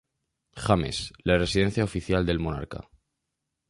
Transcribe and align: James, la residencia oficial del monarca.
James, 0.63 1.11
la 1.23 1.37
residencia 1.37 1.83
oficial 1.83 2.25
del 2.25 2.39
monarca. 2.39 2.89